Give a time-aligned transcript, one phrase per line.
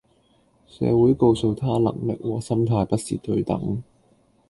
[0.67, 3.83] 社會告訴他能力和心態不是對等